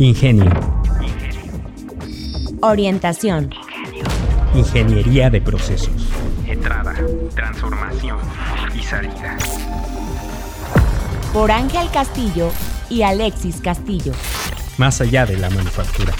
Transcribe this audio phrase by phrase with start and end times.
[0.00, 0.48] Ingenio.
[2.62, 3.50] Orientación.
[4.54, 6.08] Ingeniería de procesos.
[6.46, 6.94] Entrada,
[7.34, 8.18] transformación
[8.76, 9.36] y salida.
[11.32, 12.52] Por Ángel Castillo
[12.88, 14.12] y Alexis Castillo.
[14.76, 16.12] Más allá de la manufactura.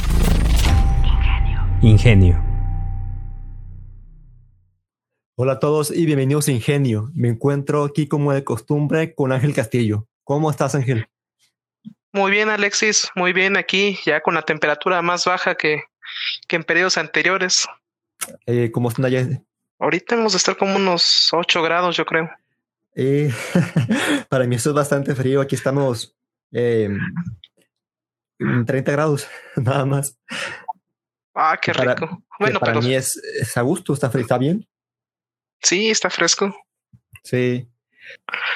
[1.81, 2.43] Ingenio.
[5.37, 7.13] Hola a todos y bienvenidos a Ingenio.
[7.15, 10.09] Me encuentro aquí como de costumbre con Ángel Castillo.
[10.25, 11.07] ¿Cómo estás, Ángel?
[12.13, 13.09] Muy bien, Alexis.
[13.15, 15.83] Muy bien aquí, ya con la temperatura más baja que,
[16.47, 17.67] que en periodos anteriores.
[18.47, 19.27] Eh, ¿Cómo están allá?
[19.79, 22.31] Ahorita hemos de estar como unos 8 grados, yo creo.
[22.97, 23.31] Eh,
[24.29, 25.41] para mí esto es bastante frío.
[25.41, 26.17] Aquí estamos
[26.53, 26.89] eh,
[28.39, 30.19] en 30 grados, nada más.
[31.35, 32.23] Ah, qué Para- rico.
[32.41, 34.67] Bueno, para pero mí es, es a gusto, está, está bien.
[35.61, 36.55] sí, está fresco.
[37.25, 37.69] Sí.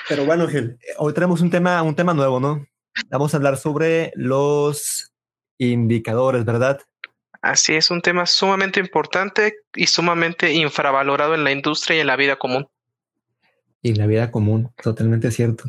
[0.08, 2.64] Pero bueno, Ángel, hoy tenemos un tema, un tema nuevo, ¿no?
[3.10, 5.12] Vamos a hablar sobre los
[5.58, 6.80] indicadores, ¿verdad?
[7.40, 12.16] Así es, un tema sumamente importante y sumamente infravalorado en la industria y en la
[12.16, 12.68] vida común.
[13.82, 15.64] Y en la vida común, totalmente cierto.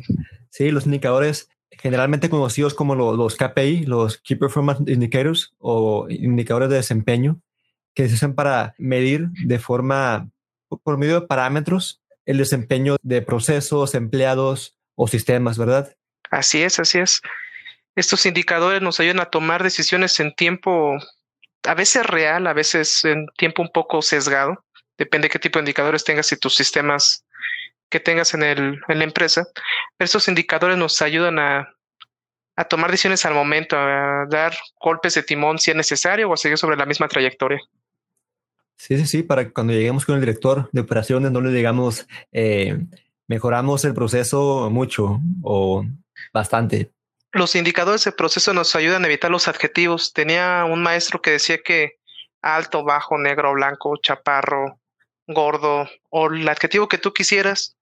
[0.50, 6.70] Sí, los indicadores generalmente conocidos como lo- los KPI, los Key Performance Indicators o indicadores
[6.70, 7.42] de desempeño,
[7.96, 10.30] que se usan para medir de forma,
[10.84, 15.96] por medio de parámetros, el desempeño de procesos, empleados o sistemas, ¿verdad?
[16.34, 17.22] Así es, así es.
[17.96, 20.98] Estos indicadores nos ayudan a tomar decisiones en tiempo,
[21.64, 24.66] a veces real, a veces en tiempo un poco sesgado.
[24.98, 27.24] Depende qué tipo de indicadores tengas y tus sistemas
[27.90, 29.46] que tengas en, el, en la empresa.
[30.00, 31.72] Estos indicadores nos ayudan a,
[32.56, 36.38] a tomar decisiones al momento, a dar golpes de timón si es necesario o a
[36.38, 37.62] seguir sobre la misma trayectoria.
[38.76, 42.08] Sí, sí, sí, para que cuando lleguemos con el director de operaciones no le digamos,
[42.32, 42.80] eh,
[43.28, 45.86] mejoramos el proceso mucho o
[46.34, 46.92] bastante.
[47.32, 50.14] Los indicadores de proceso nos ayudan a evitar los adjetivos.
[50.14, 51.98] Tenía un maestro que decía que
[52.42, 54.80] alto, bajo, negro, blanco, chaparro,
[55.28, 57.76] gordo o el adjetivo que tú quisieras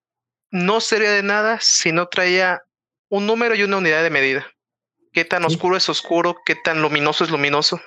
[0.51, 2.63] no sería de nada si no traía
[3.09, 4.47] un número y una unidad de medida.
[5.11, 7.81] Qué tan oscuro es oscuro, qué tan luminoso es luminoso.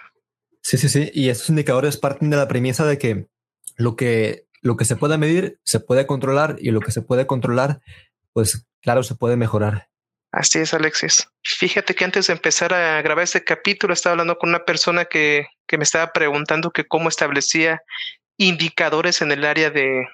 [0.60, 1.10] Sí, sí, sí.
[1.14, 3.28] Y estos indicadores parten de la premisa de que
[3.76, 7.26] lo que, lo que se puede medir se puede controlar y lo que se puede
[7.26, 7.80] controlar,
[8.32, 9.88] pues claro, se puede mejorar.
[10.36, 11.28] Así es, Alexis.
[11.44, 15.46] Fíjate que antes de empezar a grabar este capítulo estaba hablando con una persona que,
[15.68, 17.80] que me estaba preguntando que cómo establecía
[18.36, 20.08] indicadores en el área de,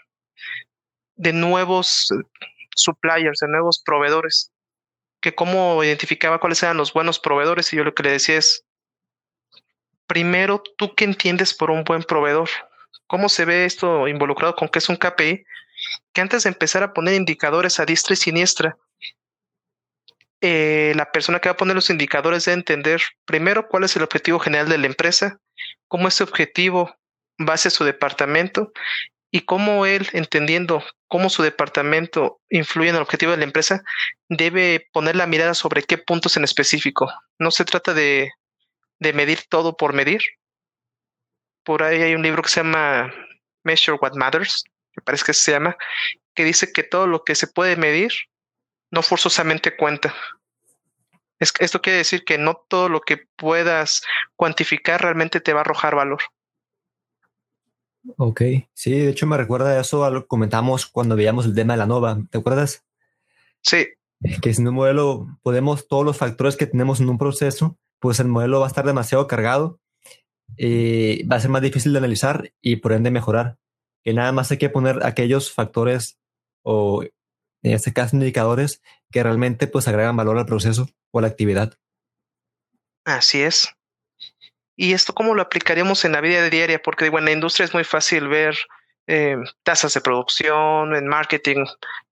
[1.14, 4.52] de nuevos eh, suppliers, de nuevos proveedores,
[5.22, 8.66] que cómo identificaba cuáles eran los buenos proveedores y yo lo que le decía es,
[10.06, 12.50] primero, ¿tú qué entiendes por un buen proveedor?
[13.06, 15.46] ¿Cómo se ve esto involucrado con que es un KPI?
[16.12, 18.76] Que antes de empezar a poner indicadores a diestra y siniestra,
[20.40, 24.02] eh, la persona que va a poner los indicadores debe entender primero cuál es el
[24.02, 25.38] objetivo general de la empresa,
[25.88, 26.96] cómo ese objetivo
[27.38, 28.72] va hacia su departamento
[29.30, 33.82] y cómo él, entendiendo cómo su departamento influye en el objetivo de la empresa,
[34.28, 37.12] debe poner la mirada sobre qué puntos en específico.
[37.38, 38.30] No se trata de,
[38.98, 40.22] de medir todo por medir.
[41.64, 43.12] Por ahí hay un libro que se llama
[43.62, 44.64] Measure What Matters,
[44.96, 45.76] me parece que se llama,
[46.34, 48.12] que dice que todo lo que se puede medir
[48.90, 50.14] no forzosamente cuenta.
[51.38, 54.02] Es, esto quiere decir que no todo lo que puedas
[54.36, 56.20] cuantificar realmente te va a arrojar valor.
[58.16, 58.42] Ok.
[58.74, 61.74] Sí, de hecho me recuerda a eso a lo que comentamos cuando veíamos el tema
[61.74, 62.18] de la NOVA.
[62.30, 62.84] ¿Te acuerdas?
[63.62, 63.86] Sí,
[64.42, 68.28] Que sin un modelo podemos, todos los factores que tenemos en un proceso, pues el
[68.28, 69.80] modelo va a estar demasiado cargado
[70.56, 73.58] y va a ser más difícil de analizar y por ende mejorar.
[74.02, 76.18] Que nada más hay que poner aquellos factores
[76.62, 77.04] o
[77.62, 81.74] en este caso indicadores que realmente pues agregan valor al proceso o a la actividad.
[83.04, 83.74] así es.
[84.76, 86.80] ¿Y esto cómo lo aplicaríamos en la vida diaria?
[86.80, 88.56] Porque digo, en la industria es muy fácil ver
[89.06, 91.64] eh, tasas de producción, en marketing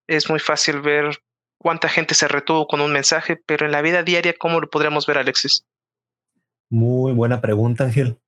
[0.09, 1.23] es muy fácil ver
[1.59, 5.07] cuánta gente se retuvo con un mensaje, pero en la vida diaria, ¿cómo lo podríamos
[5.07, 5.65] ver, Alexis?
[6.71, 8.19] Muy buena pregunta, Ángel.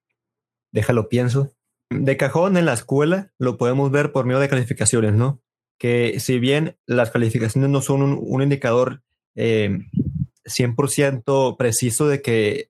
[0.73, 1.53] Déjalo pienso.
[1.91, 5.43] De cajón en la escuela lo podemos ver por medio de calificaciones, ¿no?
[5.81, 9.03] Que si bien las calificaciones no son un, indicador
[9.35, 9.81] eh,
[10.45, 12.69] 100% preciso de que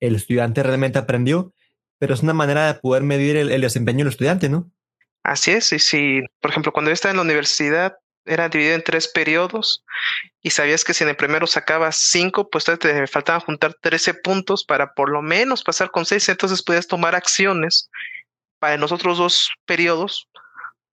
[0.00, 1.54] el estudiante realmente aprendió,
[1.98, 4.70] pero es una manera de poder medir el, desempeño del estudiante, ¿no?
[5.22, 8.84] Así es, y si, por ejemplo, cuando yo estaba en la universidad, era dividido en
[8.84, 9.84] tres periodos
[10.42, 14.64] y sabías que si en el primero sacabas cinco, pues te faltaban juntar 13 puntos
[14.64, 17.90] para por lo menos pasar con seis, entonces podías tomar acciones
[18.58, 20.28] para los otros dos periodos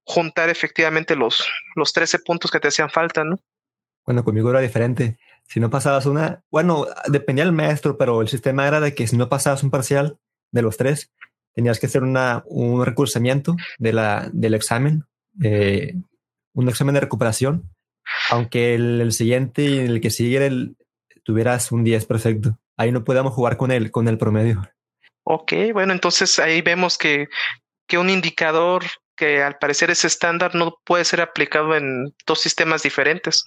[0.07, 1.45] juntar efectivamente los,
[1.75, 3.39] los 13 puntos que te hacían falta, ¿no?
[4.07, 5.19] Bueno, conmigo era diferente.
[5.49, 9.17] Si no pasabas una, bueno, dependía del maestro, pero el sistema era de que si
[9.17, 10.19] no pasabas un parcial
[10.53, 11.13] de los tres,
[11.55, 15.05] tenías que hacer una, un recursamiento de la, del examen,
[15.43, 15.95] eh,
[16.55, 17.71] un examen de recuperación,
[18.31, 20.77] aunque el, el siguiente y el que sigue el,
[21.25, 22.59] tuvieras un 10 perfecto.
[22.77, 24.63] Ahí no podíamos jugar con el, con el promedio.
[25.25, 27.29] Ok, bueno, entonces ahí vemos que,
[27.89, 28.85] que un indicador
[29.17, 33.45] que al parecer es estándar no puede ser aplicado en dos sistemas diferentes.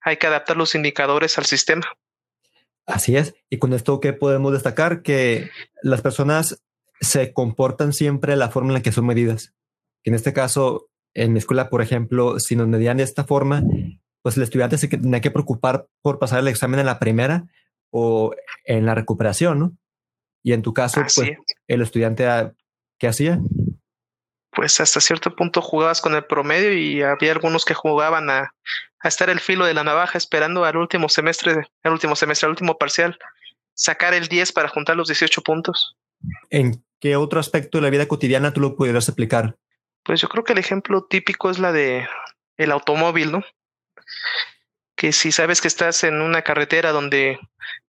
[0.00, 1.86] Hay que adaptar los indicadores al sistema.
[2.86, 3.34] Así es.
[3.50, 5.50] Y con esto que podemos destacar que
[5.82, 6.62] las personas
[7.00, 9.54] se comportan siempre de la forma en la que son medidas.
[10.04, 13.62] En este caso, en mi escuela, por ejemplo, si nos medían de esta forma,
[14.22, 17.46] pues el estudiante se tenía que preocupar por pasar el examen en la primera
[17.90, 18.34] o
[18.64, 19.76] en la recuperación, ¿no?
[20.42, 21.32] Y en tu caso, pues
[21.68, 22.54] el estudiante, ah,
[22.98, 23.40] ¿qué hacía?
[24.52, 28.54] Pues hasta cierto punto jugabas con el promedio y había algunos que jugaban a,
[29.00, 32.50] a estar el filo de la navaja esperando al último semestre, al último semestre, al
[32.50, 33.18] último parcial,
[33.74, 35.96] sacar el 10 para juntar los 18 puntos.
[36.50, 39.56] ¿En qué otro aspecto de la vida cotidiana tú lo pudieras aplicar?
[40.02, 42.06] Pues yo creo que el ejemplo típico es la de
[42.56, 43.44] el automóvil, ¿no?
[44.96, 47.38] Que si sabes que estás en una carretera donde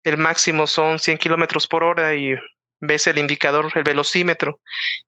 [0.04, 2.36] el máximo son 100 kilómetros por hora y
[2.80, 4.60] ves el indicador, el velocímetro,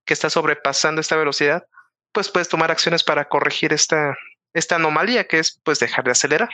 [0.05, 1.65] que está sobrepasando esta velocidad,
[2.11, 4.17] pues puedes tomar acciones para corregir esta,
[4.53, 6.49] esta anomalía que es pues dejar de acelerar.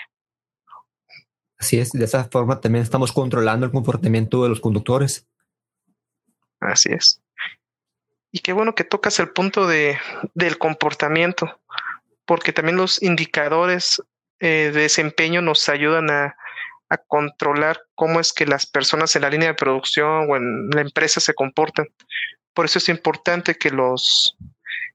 [1.57, 5.25] Así es, de esa forma también estamos controlando el comportamiento de los conductores.
[6.59, 7.21] Así es.
[8.31, 9.97] Y qué bueno que tocas el punto de,
[10.33, 11.61] del comportamiento,
[12.25, 14.03] porque también los indicadores
[14.39, 16.35] eh, de desempeño nos ayudan a,
[16.89, 20.81] a controlar cómo es que las personas en la línea de producción o en la
[20.81, 21.87] empresa se comportan.
[22.53, 24.37] Por eso es importante que los,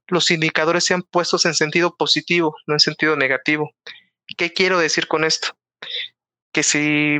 [0.07, 3.71] los indicadores sean puestos en sentido positivo, no en sentido negativo.
[4.37, 5.49] ¿Qué quiero decir con esto?
[6.53, 7.19] Que si,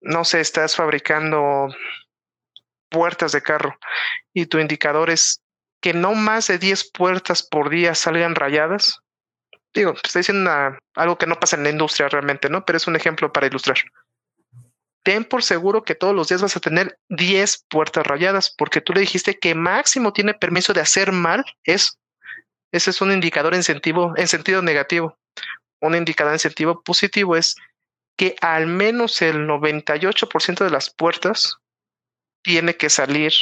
[0.00, 1.68] no sé, estás fabricando
[2.88, 3.76] puertas de carro
[4.32, 5.42] y tu indicador es
[5.80, 9.00] que no más de 10 puertas por día salgan rayadas,
[9.74, 10.50] digo, estoy diciendo
[10.94, 12.64] algo que no pasa en la industria realmente, ¿no?
[12.64, 13.78] Pero es un ejemplo para ilustrar.
[15.02, 18.92] Ten por seguro que todos los días vas a tener 10 puertas rayadas, porque tú
[18.92, 21.94] le dijiste que máximo tiene permiso de hacer mal eso.
[22.72, 25.18] Ese es un indicador en sentido, en sentido negativo.
[25.80, 27.56] Un indicador en sentido positivo es
[28.16, 31.58] que al menos el 98% de las puertas
[32.42, 33.32] tiene que salir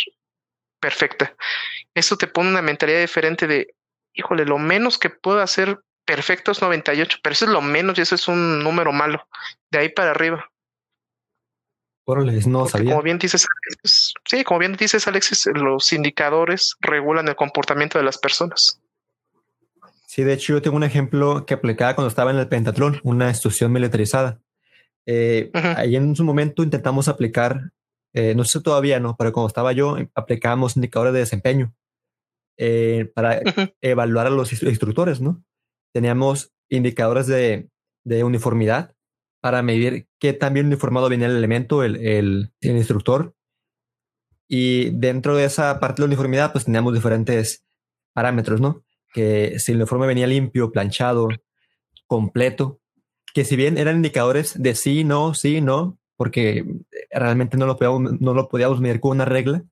[0.80, 1.34] perfecta.
[1.94, 3.74] Eso te pone una mentalidad diferente de,
[4.14, 8.02] híjole, lo menos que puedo hacer perfecto es 98, pero eso es lo menos y
[8.02, 9.28] eso es un número malo.
[9.70, 10.49] De ahí para arriba.
[12.04, 12.92] Órale, no sabía.
[12.92, 18.04] Como bien dices, Alexis, sí, como bien dices, Alexis, los indicadores regulan el comportamiento de
[18.04, 18.80] las personas.
[20.06, 23.28] Sí, de hecho, yo tengo un ejemplo que aplicaba cuando estaba en el Pentatlón, una
[23.28, 24.40] institución militarizada.
[25.06, 27.70] Eh, Ahí en su momento intentamos aplicar,
[28.12, 29.16] eh, no sé todavía, ¿no?
[29.16, 31.72] Pero cuando estaba yo, aplicábamos indicadores de desempeño
[32.56, 33.40] eh, para
[33.80, 35.42] evaluar a los instructores, ¿no?
[35.92, 37.68] teníamos indicadores de,
[38.04, 38.94] de uniformidad
[39.40, 43.34] para medir qué tan bien uniformado venía el elemento, el, el, instructor.
[44.48, 47.64] Y dentro de esa parte de la uniformidad, pues teníamos diferentes
[48.12, 48.82] parámetros, ¿no?
[49.12, 51.28] Que si el uniforme venía limpio, planchado,
[52.06, 52.80] completo,
[53.32, 56.64] que si bien eran indicadores de sí, no, sí, no, porque
[57.10, 59.64] realmente no lo podíamos, no lo podíamos medir con una regla,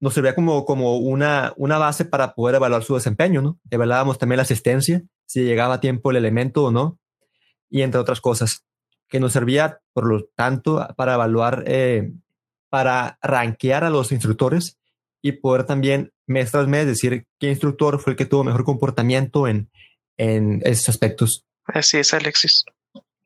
[0.00, 3.58] nos servía como, como una, una base para poder evaluar su desempeño, ¿no?
[3.70, 6.98] Evaluábamos también la asistencia, si llegaba a tiempo el elemento o no,
[7.72, 8.64] y entre otras cosas,
[9.08, 12.12] que nos servía, por lo tanto, para evaluar, eh,
[12.68, 14.78] para rankear a los instructores
[15.22, 19.48] y poder también mes tras mes decir qué instructor fue el que tuvo mejor comportamiento
[19.48, 19.70] en,
[20.18, 21.44] en esos aspectos.
[21.64, 22.64] Así es, Alexis.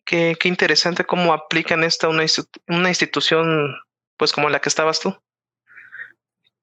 [0.04, 2.24] Qué, qué interesante cómo aplican esta una,
[2.68, 3.74] una institución
[4.16, 5.16] pues como la que estabas tú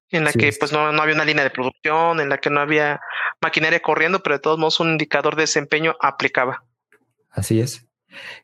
[0.09, 2.49] en la sí, que pues no, no, había una línea de producción, en la que
[2.49, 3.01] no había
[3.41, 6.63] maquinaria corriendo, pero de todos modos un indicador de desempeño aplicaba.
[7.33, 7.87] Así es.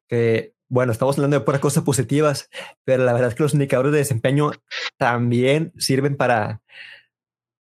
[0.07, 2.49] Que bueno, estamos hablando de puras cosas positivas,
[2.83, 4.51] pero la verdad es que los indicadores de desempeño
[4.97, 6.61] también sirven para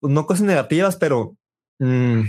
[0.00, 1.36] no cosas negativas, pero
[1.78, 2.22] mmm,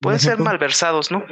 [0.00, 1.24] pueden ser malversados, ¿no?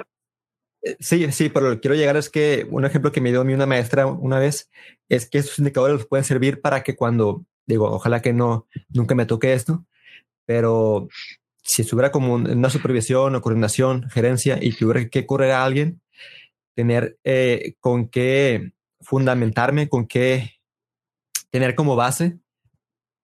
[0.82, 3.40] Eh, Sí, sí, pero lo que quiero llegar es que un ejemplo que me dio
[3.40, 4.70] a mí una maestra una vez
[5.08, 9.26] es que estos indicadores pueden servir para que cuando digo, ojalá que no, nunca me
[9.26, 9.84] toque esto,
[10.44, 11.08] pero
[11.62, 16.00] si estuviera como una supervisión o coordinación, gerencia y tuviera que correr a alguien,
[16.74, 20.60] tener eh, con qué fundamentarme, con qué
[21.50, 22.38] tener como base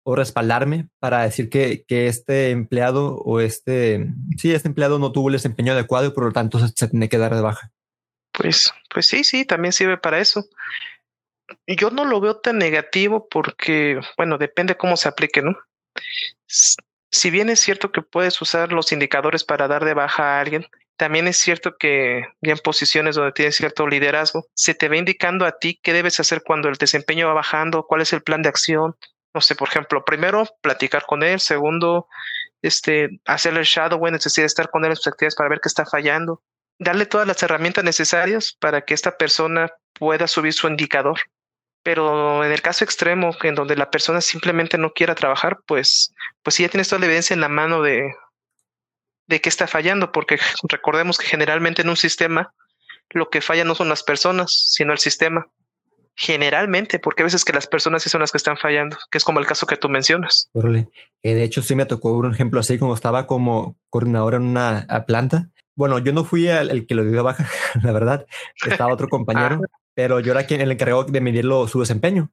[0.03, 5.29] o respaldarme para decir que, que este empleado o este, sí, este empleado no tuvo
[5.29, 7.73] el desempeño adecuado y por lo tanto se, se tiene que dar de baja.
[8.33, 10.45] Pues, pues sí, sí, también sirve para eso.
[11.67, 15.57] Yo no lo veo tan negativo porque, bueno, depende cómo se aplique, ¿no?
[17.15, 20.67] Si bien es cierto que puedes usar los indicadores para dar de baja a alguien,
[20.97, 25.47] también es cierto que ya en posiciones donde tienes cierto liderazgo, se te va indicando
[25.47, 28.49] a ti qué debes hacer cuando el desempeño va bajando, cuál es el plan de
[28.49, 28.97] acción.
[29.33, 31.39] No sé, por ejemplo, primero, platicar con él.
[31.39, 32.09] Segundo,
[32.63, 35.69] este, hacerle el shadow, es decir, estar con él en sus actividades para ver qué
[35.69, 36.43] está fallando.
[36.81, 41.21] Darle todas las herramientas necesarias para que esta persona pueda subir su indicador.
[41.85, 46.13] Pero en el caso extremo, en donde la persona simplemente no quiera trabajar, pues,
[46.43, 48.11] pues sí ya tienes toda la evidencia en la mano de,
[49.27, 50.39] de qué está fallando, porque
[50.69, 52.53] recordemos que generalmente en un sistema
[53.11, 55.47] lo que falla no son las personas, sino el sistema.
[56.17, 59.25] Generalmente, porque a veces que las personas sí son las que están fallando, que es
[59.25, 60.49] como el caso que tú mencionas.
[61.23, 64.87] Eh, de hecho, sí me tocó un ejemplo así, como estaba como coordinador en una
[65.07, 65.51] planta.
[65.77, 67.49] Bueno, yo no fui el, que lo dio baja,
[67.83, 68.27] la verdad.
[68.67, 69.79] Estaba otro compañero, ah.
[69.95, 72.31] pero yo era quien el encargado de medirlo su desempeño.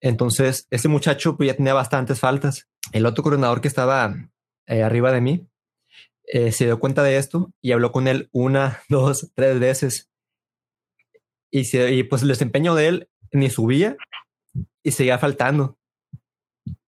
[0.00, 2.68] Entonces, ese muchacho pues, ya tenía bastantes faltas.
[2.92, 4.14] El otro coordinador que estaba
[4.66, 5.48] eh, arriba de mí
[6.24, 10.10] eh, se dio cuenta de esto y habló con él una, dos, tres veces.
[11.50, 13.96] Y, y pues el desempeño de él ni subía
[14.82, 15.78] y seguía faltando.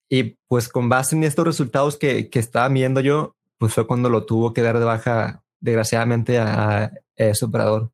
[0.08, 4.08] Y pues con base en estos resultados que, que estaba viendo yo, pues fue cuando
[4.08, 7.90] lo tuvo que dar de baja, desgraciadamente, a, ese operador.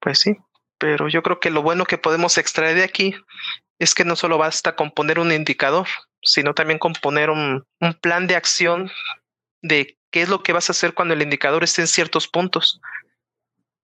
[0.00, 0.36] Pues sí,
[0.78, 3.14] pero yo creo que lo bueno que podemos extraer de aquí
[3.78, 5.86] es que no solo basta con poner un indicador,
[6.22, 7.66] sino también con poner un,
[8.00, 8.90] plan de acción
[9.62, 12.80] de qué es lo que vas a hacer cuando el indicador esté en ciertos puntos.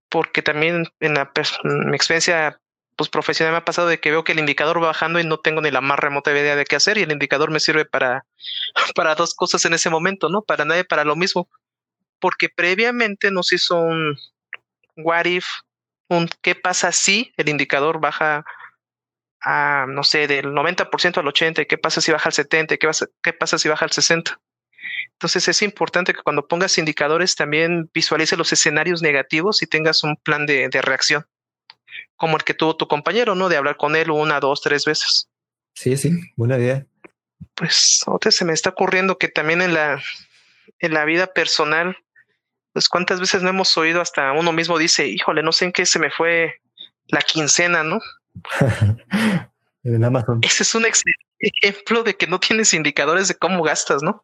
[0.08, 2.60] Porque también en, mi experiencia
[2.96, 5.38] pues, profesional me ha pasado de que veo que el indicador va bajando y no
[5.38, 8.26] tengo ni la más remota idea de qué hacer y el indicador me sirve para,
[8.94, 10.42] para dos cosas en ese momento, ¿no?
[10.42, 11.48] Para nadie, para lo mismo.
[12.24, 14.16] Porque previamente nos hizo un
[14.96, 15.44] what if,
[16.08, 18.46] un qué pasa si el indicador baja
[19.42, 22.88] a, no sé, del 90% al 80%, qué pasa si baja al 70%, qué,
[23.22, 24.38] qué pasa si baja al 60%.
[25.12, 30.16] Entonces es importante que cuando pongas indicadores también visualice los escenarios negativos y tengas un
[30.16, 31.26] plan de, reacción,
[32.16, 33.50] como el que tuvo tu compañero, ¿no?
[33.50, 35.28] De hablar con él una, dos, tres veces.
[35.74, 36.86] Sí, sí, buena idea.
[37.54, 40.02] Pues otra se me está ocurriendo que también en la,
[40.78, 41.98] en la vida personal,
[42.74, 45.86] pues cuántas veces no hemos oído hasta uno mismo dice, híjole, no sé en qué
[45.86, 46.60] se me fue
[47.08, 48.00] la quincena, ¿no?
[49.84, 50.40] en Amazon.
[50.42, 50.84] Ese es un
[51.38, 54.22] ejemplo de que no tienes indicadores de cómo gastas, ¿no?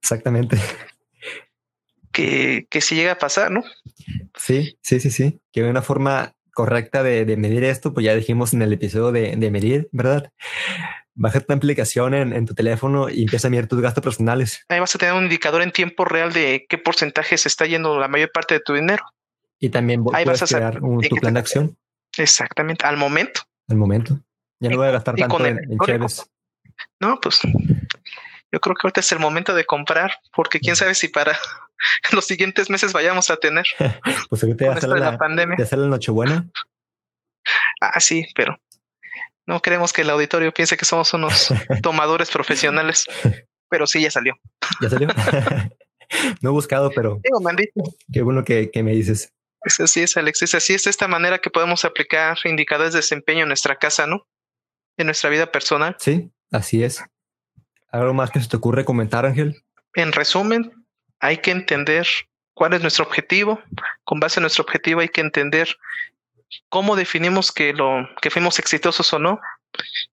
[0.00, 0.56] Exactamente.
[2.12, 3.62] Que, que si llega a pasar, ¿no?
[4.36, 5.40] Sí, sí, sí, sí.
[5.52, 9.88] Que una forma correcta de, medir esto, pues ya dijimos en el episodio de, medir,
[9.92, 10.32] ¿verdad?
[11.14, 14.64] Baja tu aplicación en, tu teléfono y empieza a medir tus gastos personales.
[14.68, 17.98] Ahí vas a tener un indicador en tiempo real de qué porcentaje se está yendo
[17.98, 19.04] la mayor parte de tu dinero.
[19.58, 21.76] Y también Ahí vas a crear un, tu plan de acción.
[22.16, 23.42] Exactamente, al momento.
[23.68, 24.18] Al momento.
[24.60, 26.06] Ya no voy a gastar tanto en, en
[27.00, 27.40] No, pues
[28.52, 31.38] yo creo que ahorita es el momento de comprar, porque quién sabe si para
[32.12, 33.66] los siguientes meses vayamos a tener.
[34.28, 35.56] pues ahorita ya sale la, pandemia.
[35.58, 36.48] Ya sale la Nochebuena.
[37.80, 38.58] Ah, sí, pero
[39.50, 41.48] no queremos que el auditorio piense que somos unos
[41.82, 43.06] tomadores profesionales.
[43.68, 44.34] Pero sí, ya salió.
[44.80, 45.08] Ya salió.
[46.40, 47.20] no he buscado, pero
[48.12, 49.32] qué bueno que, que me dices.
[49.62, 50.54] Es así es, Alex.
[50.54, 54.26] así, es esta manera que podemos aplicar indicadores de desempeño en nuestra casa, ¿no?
[54.96, 55.96] En nuestra vida personal.
[55.98, 57.04] Sí, así es.
[57.90, 59.64] ¿Algo más que se te ocurre comentar, Ángel?
[59.94, 60.72] En resumen,
[61.18, 62.06] hay que entender
[62.54, 63.60] cuál es nuestro objetivo.
[64.04, 65.76] Con base en nuestro objetivo hay que entender
[66.68, 69.40] cómo definimos que lo que fuimos exitosos o no.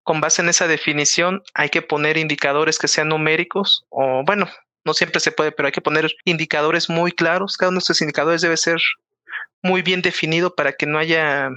[0.03, 4.47] Con base en esa definición hay que poner indicadores que sean numéricos o bueno,
[4.85, 7.57] no siempre se puede, pero hay que poner indicadores muy claros.
[7.57, 8.79] Cada uno de estos indicadores debe ser
[9.63, 11.49] muy bien definido para que no haya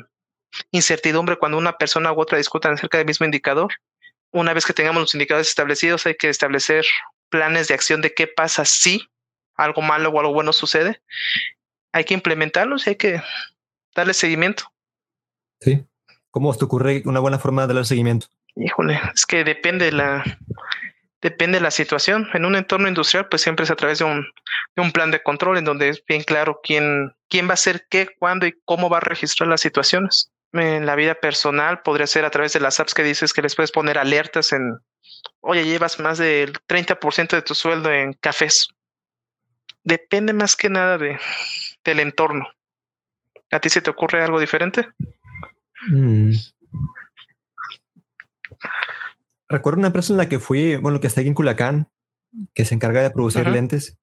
[0.73, 3.71] incertidumbre cuando una persona u otra discutan acerca del mismo indicador
[4.33, 6.85] una vez que tengamos los indicadores establecidos, hay que establecer
[7.29, 9.09] planes de acción de qué pasa si
[9.57, 11.03] algo malo o algo bueno sucede.
[11.93, 13.23] Hay que implementarlos y hay que
[13.95, 14.65] darle seguimiento.
[15.61, 15.85] Sí.
[16.31, 18.27] ¿Cómo te ocurre una buena forma de darle seguimiento?
[18.57, 20.25] Híjole, es que depende de la,
[21.21, 22.29] depende de la situación.
[22.35, 24.27] En un entorno industrial, pues siempre es a través de un,
[24.77, 27.87] de un plan de control en donde es bien claro quién, quién va a hacer
[27.91, 32.25] qué, cuándo y cómo va a registrar las situaciones en la vida personal podría ser
[32.25, 34.79] a través de las apps que dices que les puedes poner alertas en,
[35.41, 38.69] oye, llevas más del 30% de tu sueldo en cafés.
[39.85, 41.19] Depende más que nada de,
[41.85, 42.49] del entorno.
[43.51, 44.89] ¿A ti se te ocurre algo diferente?
[45.91, 46.33] Mm.
[49.49, 51.89] Recuerdo una empresa en la que fui, bueno, que está aquí en Culacán,
[52.55, 53.99] que se encarga de producir lentes,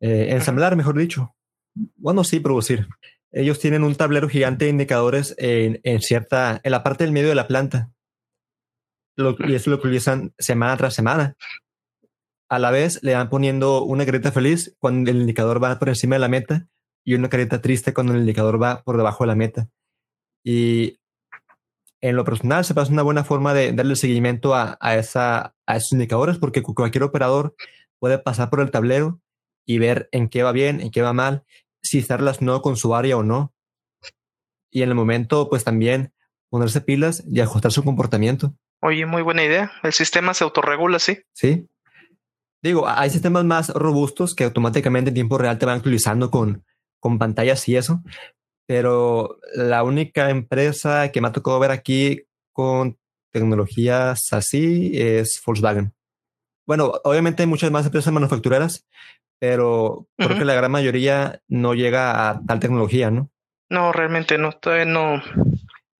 [0.00, 1.34] eh, ensamblar, mejor dicho.
[1.74, 2.86] Bueno, sí, producir.
[3.30, 7.30] ellos tienen un tablero gigante de indicadores en, en cierta, en la parte del medio
[7.30, 7.90] de la planta.
[9.16, 11.36] Lo, y eso lo utilizan semana tras semana.
[12.50, 16.16] A la vez le van poniendo una carita feliz cuando el indicador va por encima
[16.16, 16.68] de la meta
[17.04, 19.68] y una carita triste cuando el indicador va por debajo de la meta.
[20.44, 20.98] Y
[22.00, 25.76] en lo personal se pasa una buena forma de darle seguimiento a, a, esa, a
[25.76, 27.54] esos indicadores porque cualquier operador
[27.98, 29.20] puede pasar por el tablero
[29.64, 31.44] y ver en qué va bien, en qué va mal,
[31.82, 33.52] si está relacionado con su área o no.
[34.70, 36.12] Y en el momento, pues también
[36.48, 38.54] ponerse pilas y ajustar su comportamiento.
[38.80, 39.70] Oye, muy buena idea.
[39.82, 41.20] El sistema se autorregula, sí.
[41.32, 41.68] Sí.
[42.62, 46.64] Digo, hay sistemas más robustos que automáticamente en tiempo real te van actualizando con,
[47.02, 48.00] con pantallas y eso,
[48.66, 52.96] pero la única empresa que me ha tocado ver aquí con
[53.32, 55.92] tecnologías así es Volkswagen.
[56.64, 58.86] Bueno, obviamente hay muchas más empresas manufactureras,
[59.40, 63.30] pero creo que la gran mayoría no llega a tal tecnología, ¿no?
[63.68, 65.20] No, realmente no, todavía no.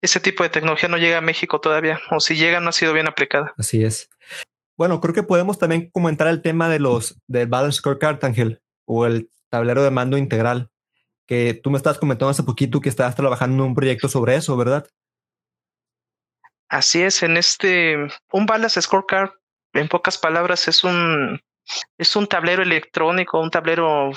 [0.00, 2.92] Ese tipo de tecnología no llega a México todavía, o si llega no ha sido
[2.92, 3.54] bien aplicada.
[3.58, 4.08] Así es.
[4.78, 9.04] Bueno, creo que podemos también comentar el tema de los del Balance Scorecard, Ángel, o
[9.06, 10.71] el tablero de mando integral
[11.26, 14.56] que tú me estabas comentando hace poquito que estabas trabajando en un proyecto sobre eso,
[14.56, 14.86] ¿verdad?
[16.68, 17.96] Así es, en este,
[18.32, 19.30] un Balance Scorecard,
[19.74, 21.40] en pocas palabras, es un,
[21.98, 24.10] es un tablero electrónico, un tablero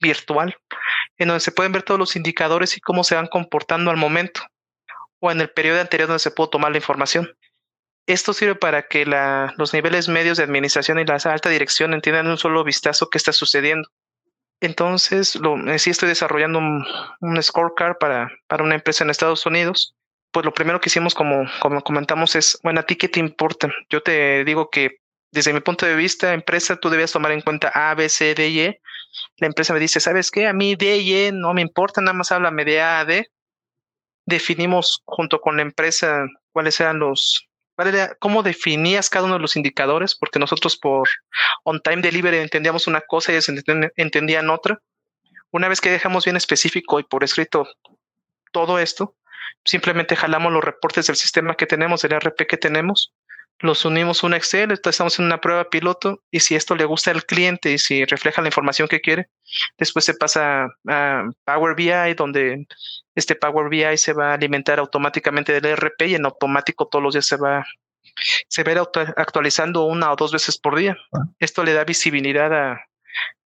[0.00, 0.56] virtual,
[1.16, 4.42] en donde se pueden ver todos los indicadores y cómo se van comportando al momento
[5.20, 7.36] o en el periodo anterior donde se pudo tomar la información.
[8.06, 12.26] Esto sirve para que la, los niveles medios de administración y la alta dirección entiendan
[12.26, 13.88] en un solo vistazo qué está sucediendo.
[14.60, 19.94] Entonces, lo, eh, sí estoy desarrollando un, scorecard para, para, una empresa en Estados Unidos.
[20.32, 23.70] Pues lo primero que hicimos, como, como comentamos, es, bueno, ¿a ti qué te importa?
[23.88, 25.00] Yo te digo que
[25.30, 28.48] desde mi punto de vista, empresa, tú debes tomar en cuenta A, B, C, D
[28.48, 28.80] y E.
[29.36, 30.46] La empresa me dice, ¿sabes qué?
[30.46, 33.30] A mí D y E no me importa, nada más háblame de a D.
[34.26, 37.47] Definimos junto con la empresa cuáles eran los,
[38.18, 41.08] cómo definías cada uno de los indicadores, porque nosotros por
[41.64, 43.48] on-time delivery entendíamos una cosa y ellos
[43.96, 44.80] entendían otra.
[45.50, 47.66] Una vez que dejamos bien específico y por escrito
[48.52, 49.14] todo esto,
[49.64, 53.12] simplemente jalamos los reportes del sistema que tenemos, del RP que tenemos,
[53.60, 57.10] los unimos a un Excel, estamos en una prueba piloto y si esto le gusta
[57.10, 59.28] al cliente y si refleja la información que quiere,
[59.76, 62.66] después se pasa a Power BI, donde
[63.14, 67.14] este Power BI se va a alimentar automáticamente del ERP y en automático todos los
[67.14, 67.64] días se va
[68.48, 70.96] se va actualizando una o dos veces por día.
[71.12, 71.24] Ah.
[71.38, 72.84] Esto le da visibilidad a,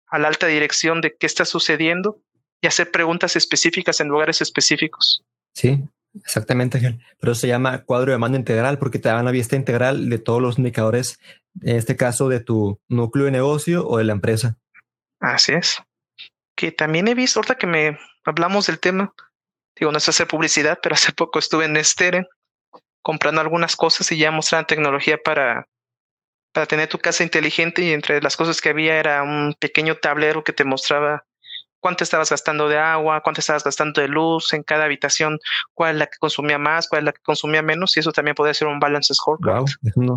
[0.07, 2.21] a la alta dirección de qué está sucediendo
[2.61, 5.23] y hacer preguntas específicas en lugares específicos.
[5.55, 5.83] Sí,
[6.15, 10.19] Exactamente, Pero se llama cuadro de mando integral porque te da una vista integral de
[10.19, 11.19] todos los indicadores,
[11.63, 14.59] en este caso de tu núcleo de negocio o de la empresa.
[15.21, 15.83] Así es.
[16.55, 19.15] Que también he visto, ahorita que me hablamos del tema,
[19.79, 22.27] digo, no es hacer publicidad, pero hace poco estuve en Steren
[23.03, 25.67] comprando algunas cosas y ya mostraban tecnología para,
[26.53, 30.45] para tener tu casa inteligente y entre las cosas que había era un pequeño tablero
[30.45, 31.25] que te mostraba
[31.83, 35.41] cuánto estabas gastando de agua, cuánto estabas gastando de luz en cada habitación,
[35.75, 38.37] cuál es la que consumía más, cuál es la que consumía menos, y eso también
[38.37, 39.65] puede ser un balance scorecard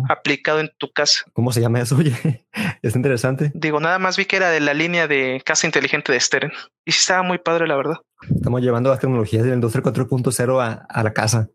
[0.08, 1.24] aplicado en tu casa.
[1.32, 1.96] ¿Cómo se llama eso?
[1.98, 2.46] Oye,
[2.82, 3.50] es interesante.
[3.52, 6.52] Digo, nada más vi que era de la línea de casa inteligente de Steren,
[6.84, 7.96] y sí estaba muy padre, la verdad.
[8.32, 11.50] Estamos llevando las tecnologías del industria 4.0 a, a la casa.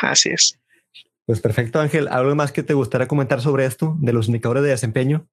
[0.00, 0.58] Así es.
[1.26, 2.08] Pues perfecto, Ángel.
[2.08, 5.28] ¿Algo más que te gustaría comentar sobre esto, de los indicadores de desempeño?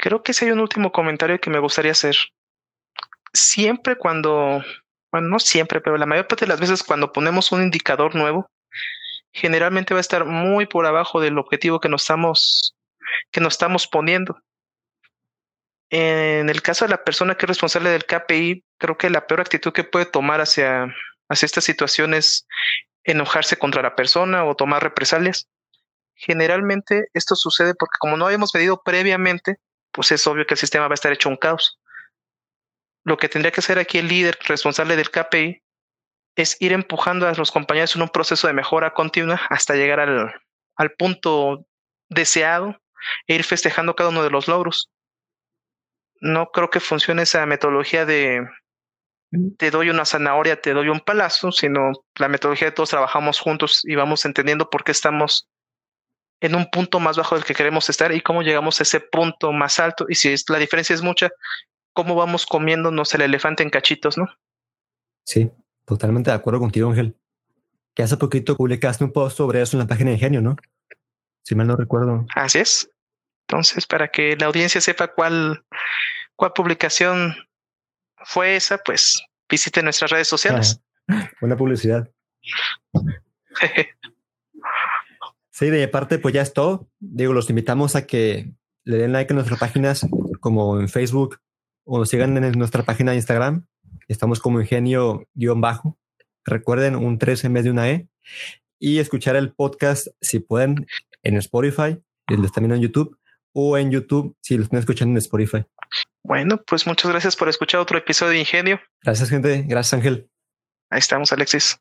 [0.00, 2.16] Creo que ese hay un último comentario que me gustaría hacer.
[3.32, 4.64] Siempre cuando,
[5.12, 8.50] bueno, no siempre, pero la mayor parte de las veces cuando ponemos un indicador nuevo,
[9.32, 12.74] generalmente va a estar muy por abajo del objetivo que nos estamos,
[13.30, 14.40] que nos estamos poniendo.
[15.90, 19.40] En el caso de la persona que es responsable del KPI, creo que la peor
[19.40, 20.86] actitud que puede tomar hacia,
[21.28, 22.46] hacia esta situación es
[23.04, 25.48] enojarse contra la persona o tomar represalias.
[26.14, 29.56] Generalmente esto sucede porque como no habíamos medido previamente,
[29.92, 31.80] pues es obvio que el sistema va a estar hecho un caos.
[33.04, 35.62] Lo que tendría que hacer aquí el líder responsable del KPI
[36.36, 40.32] es ir empujando a los compañeros en un proceso de mejora continua hasta llegar al,
[40.76, 41.66] al punto
[42.08, 42.80] deseado
[43.26, 44.90] e ir festejando cada uno de los logros.
[46.20, 48.46] No creo que funcione esa metodología de
[49.58, 53.82] te doy una zanahoria, te doy un palazo, sino la metodología de todos trabajamos juntos
[53.84, 55.48] y vamos entendiendo por qué estamos
[56.40, 59.52] en un punto más bajo del que queremos estar y cómo llegamos a ese punto
[59.52, 60.06] más alto.
[60.08, 61.30] Y si la diferencia es mucha,
[61.92, 64.26] cómo vamos comiéndonos el elefante en cachitos, ¿no?
[65.24, 65.50] Sí,
[65.84, 67.16] totalmente de acuerdo contigo, Ángel.
[67.94, 70.56] Que hace poquito publicaste un post sobre eso en la página de Ingenio, ¿no?
[71.42, 72.26] Si mal no recuerdo.
[72.34, 72.90] Así es.
[73.46, 75.64] Entonces, para que la audiencia sepa cuál,
[76.36, 77.34] cuál publicación
[78.24, 80.80] fue esa, pues visite nuestras redes sociales.
[81.40, 82.08] Buena publicidad.
[85.60, 86.88] sí, de parte, pues ya es todo.
[86.98, 88.52] Digo, los invitamos a que
[88.84, 90.06] le den like a nuestras páginas
[90.40, 91.38] como en Facebook
[91.84, 93.66] o nos sigan en nuestra página de Instagram.
[94.08, 95.98] Estamos como ingenio-bajo.
[96.44, 98.08] Recuerden un 3 en vez de una E.
[98.78, 100.86] Y escuchar el podcast, si pueden,
[101.22, 102.02] en Spotify,
[102.54, 103.18] también en YouTube,
[103.52, 105.66] o en YouTube, si lo están escuchando en Spotify.
[106.22, 108.80] Bueno, pues muchas gracias por escuchar otro episodio de Ingenio.
[109.02, 109.64] Gracias, gente.
[109.68, 110.30] Gracias, Ángel.
[110.88, 111.78] Ahí estamos, Alexis.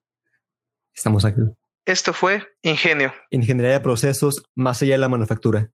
[0.94, 1.56] Estamos, Ángel.
[1.90, 3.12] Esto fue Ingenio.
[3.32, 5.72] Ingeniería de procesos más allá de la manufactura.